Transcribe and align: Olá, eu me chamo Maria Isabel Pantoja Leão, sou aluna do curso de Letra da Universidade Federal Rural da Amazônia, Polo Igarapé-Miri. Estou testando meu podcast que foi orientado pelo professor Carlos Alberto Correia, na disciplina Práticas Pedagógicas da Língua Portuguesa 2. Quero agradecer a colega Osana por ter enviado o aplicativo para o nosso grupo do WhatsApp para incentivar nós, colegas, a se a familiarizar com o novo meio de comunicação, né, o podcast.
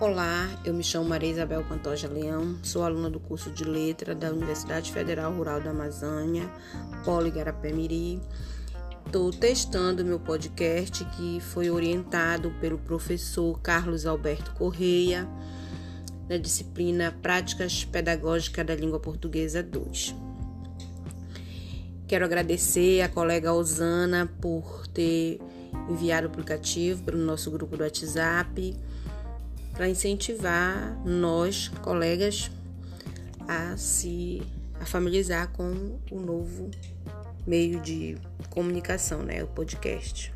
Olá, 0.00 0.50
eu 0.64 0.74
me 0.74 0.82
chamo 0.82 1.08
Maria 1.08 1.30
Isabel 1.30 1.62
Pantoja 1.62 2.08
Leão, 2.08 2.58
sou 2.64 2.82
aluna 2.82 3.08
do 3.08 3.20
curso 3.20 3.48
de 3.52 3.62
Letra 3.62 4.12
da 4.12 4.28
Universidade 4.32 4.90
Federal 4.90 5.32
Rural 5.32 5.60
da 5.60 5.70
Amazônia, 5.70 6.50
Polo 7.04 7.28
Igarapé-Miri. 7.28 8.20
Estou 9.06 9.30
testando 9.30 10.04
meu 10.04 10.18
podcast 10.18 11.04
que 11.16 11.38
foi 11.38 11.70
orientado 11.70 12.50
pelo 12.60 12.76
professor 12.76 13.60
Carlos 13.60 14.04
Alberto 14.04 14.52
Correia, 14.54 15.28
na 16.28 16.38
disciplina 16.38 17.16
Práticas 17.22 17.84
Pedagógicas 17.84 18.66
da 18.66 18.74
Língua 18.74 18.98
Portuguesa 18.98 19.62
2. 19.62 20.12
Quero 22.08 22.24
agradecer 22.24 23.00
a 23.00 23.08
colega 23.08 23.52
Osana 23.52 24.28
por 24.40 24.88
ter 24.88 25.40
enviado 25.88 26.26
o 26.26 26.30
aplicativo 26.30 27.04
para 27.04 27.14
o 27.14 27.18
nosso 27.18 27.48
grupo 27.48 27.76
do 27.76 27.84
WhatsApp 27.84 28.76
para 29.74 29.88
incentivar 29.88 30.96
nós, 31.04 31.68
colegas, 31.82 32.50
a 33.46 33.76
se 33.76 34.42
a 34.80 34.86
familiarizar 34.86 35.48
com 35.52 35.98
o 36.10 36.20
novo 36.20 36.70
meio 37.46 37.80
de 37.80 38.16
comunicação, 38.50 39.22
né, 39.22 39.42
o 39.42 39.48
podcast. 39.48 40.32